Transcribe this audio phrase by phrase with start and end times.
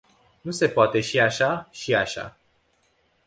[0.41, 2.37] Nu se poate și așa, și așa.